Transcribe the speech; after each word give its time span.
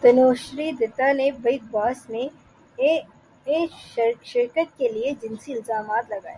تنوشری 0.02 0.70
دتہ 0.80 1.12
نے 1.12 1.30
بگ 1.42 1.64
باس 1.70 1.98
میں 2.10 2.26
شرکت 4.24 4.76
کیلئے 4.78 5.12
جنسی 5.22 5.52
الزامات 5.52 6.10
لگائے 6.10 6.36